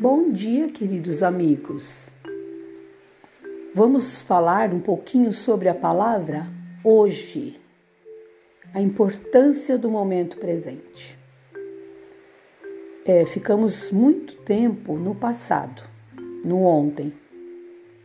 [0.00, 2.08] Bom dia, queridos amigos.
[3.74, 6.46] Vamos falar um pouquinho sobre a palavra
[6.84, 7.60] hoje,
[8.72, 11.18] a importância do momento presente.
[13.04, 15.82] É, ficamos muito tempo no passado,
[16.44, 17.12] no ontem.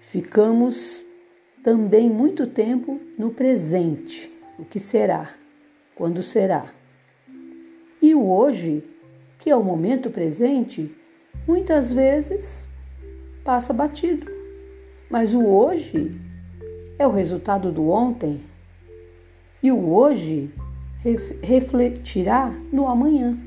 [0.02, 1.06] Ficamos
[1.62, 5.36] também muito tempo no presente, o que será,
[5.94, 6.74] quando será.
[8.02, 8.84] E o hoje,
[9.38, 11.03] que é o momento presente,
[11.48, 12.68] muitas vezes
[13.44, 14.32] passa batido.
[15.10, 16.20] Mas o hoje
[16.98, 18.42] é o resultado do ontem
[19.62, 20.54] e o hoje
[21.42, 23.38] refletirá no amanhã.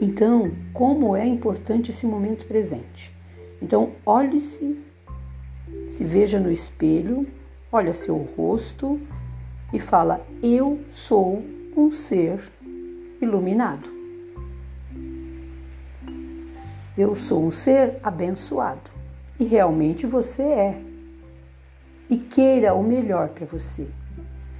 [0.00, 3.14] Então, como é importante esse momento presente?
[3.60, 4.78] Então, olhe-se,
[5.90, 7.26] se veja no espelho,
[7.70, 8.98] olha seu rosto
[9.72, 11.44] e fala: Eu sou
[11.76, 12.40] um ser
[13.20, 13.99] iluminado.
[17.00, 18.90] Eu sou um ser abençoado.
[19.38, 20.82] E realmente você é.
[22.10, 23.88] E queira o melhor para você.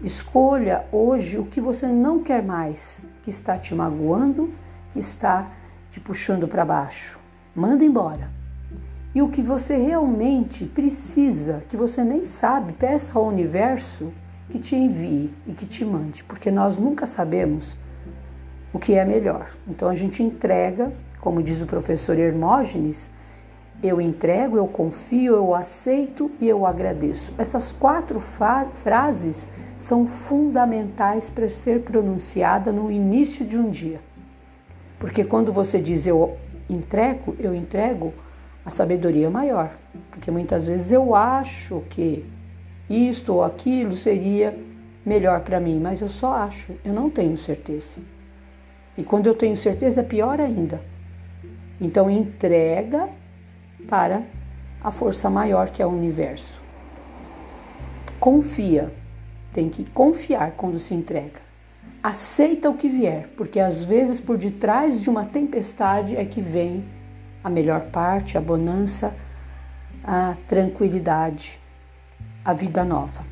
[0.02, 4.54] Escolha hoje o que você não quer mais, que está te magoando,
[4.90, 5.50] que está
[5.90, 7.18] te puxando para baixo.
[7.54, 8.30] Manda embora.
[9.14, 14.14] E o que você realmente precisa, que você nem sabe, peça ao universo
[14.48, 17.78] que te envie e que te mande, porque nós nunca sabemos
[18.72, 19.50] o que é melhor.
[19.68, 23.10] Então a gente entrega como diz o professor Hermógenes,
[23.82, 27.32] eu entrego, eu confio, eu aceito e eu agradeço.
[27.38, 34.00] Essas quatro frases são fundamentais para ser pronunciada no início de um dia.
[34.98, 36.36] Porque quando você diz eu
[36.68, 38.12] entrego, eu entrego
[38.64, 39.70] a sabedoria maior.
[40.10, 42.24] Porque muitas vezes eu acho que
[42.88, 44.58] isto ou aquilo seria
[45.06, 47.98] melhor para mim, mas eu só acho, eu não tenho certeza.
[48.96, 50.80] E quando eu tenho certeza é pior ainda.
[51.80, 53.08] Então entrega
[53.88, 54.22] para
[54.82, 56.60] a força maior que é o universo.
[58.18, 58.92] Confia,
[59.52, 61.40] tem que confiar quando se entrega.
[62.02, 66.84] Aceita o que vier, porque às vezes por detrás de uma tempestade é que vem
[67.42, 69.14] a melhor parte, a bonança,
[70.04, 71.60] a tranquilidade,
[72.44, 73.24] a vida nova.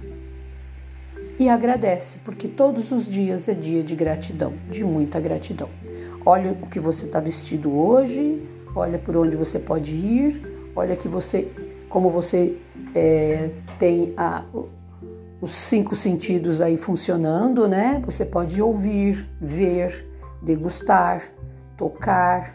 [1.39, 5.69] E agradece, porque todos os dias é dia de gratidão, de muita gratidão.
[6.29, 8.47] Olha o que você está vestido hoje,
[8.77, 11.51] olha por onde você pode ir, olha que você,
[11.89, 12.55] como você
[12.95, 14.45] é, tem a,
[15.41, 18.03] os cinco sentidos aí funcionando, né?
[18.05, 20.07] Você pode ouvir, ver,
[20.43, 21.33] degustar,
[21.79, 22.53] tocar,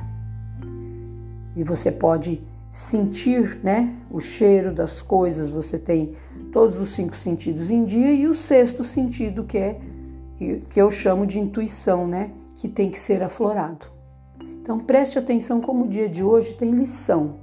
[1.55, 3.91] e você pode sentir, né?
[4.11, 5.49] O cheiro das coisas.
[5.49, 6.13] Você tem
[6.51, 9.81] todos os cinco sentidos em dia e o sexto sentido que é
[10.69, 12.29] que, eu chamo de intuição, né?
[12.63, 13.87] Que tem que ser aflorado.
[14.39, 17.41] Então preste atenção como o dia de hoje tem lição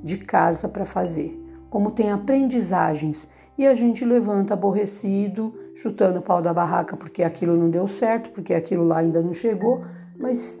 [0.00, 1.36] de casa para fazer,
[1.68, 3.26] como tem aprendizagens
[3.58, 8.30] e a gente levanta aborrecido, chutando o pau da barraca porque aquilo não deu certo,
[8.30, 9.84] porque aquilo lá ainda não chegou,
[10.16, 10.56] mas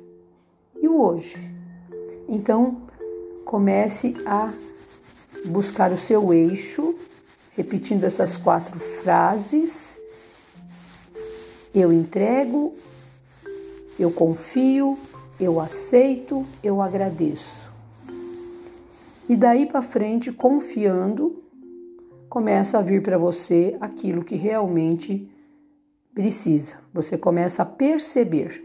[0.82, 1.36] e o hoje?
[2.28, 2.82] Então
[3.44, 4.52] comece a
[5.46, 6.96] buscar o seu eixo,
[7.56, 10.00] repetindo essas quatro frases.
[11.72, 12.72] Eu entrego,
[13.98, 14.98] eu confio,
[15.38, 17.72] eu aceito, eu agradeço.
[19.28, 21.42] E daí para frente, confiando,
[22.28, 25.30] começa a vir para você aquilo que realmente
[26.12, 26.74] precisa.
[26.92, 28.62] Você começa a perceber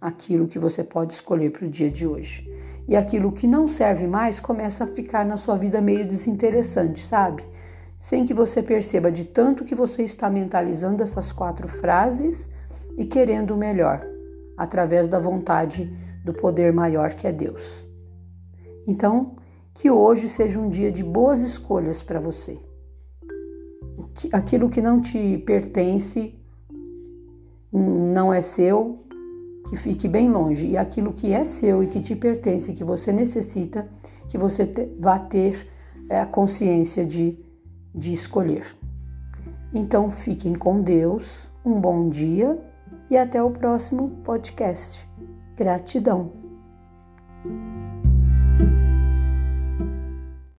[0.00, 2.48] aquilo que você pode escolher para o dia de hoje.
[2.86, 7.42] E aquilo que não serve mais começa a ficar na sua vida meio desinteressante, sabe?
[7.98, 12.48] Sem que você perceba de tanto que você está mentalizando essas quatro frases
[12.96, 14.13] e querendo o melhor
[14.56, 15.90] através da vontade
[16.24, 17.84] do poder maior que é Deus.
[18.86, 19.36] Então,
[19.74, 22.58] que hoje seja um dia de boas escolhas para você.
[24.32, 26.34] Aquilo que não te pertence
[27.72, 29.04] não é seu,
[29.68, 30.68] que fique bem longe.
[30.68, 33.88] E aquilo que é seu e que te pertence, que você necessita,
[34.28, 34.64] que você
[34.98, 35.68] vá ter
[36.08, 37.38] é, a consciência de,
[37.94, 38.64] de escolher.
[39.72, 42.56] Então, fiquem com Deus, um bom dia
[43.10, 45.08] e até o próximo podcast.
[45.56, 46.43] Gratidão!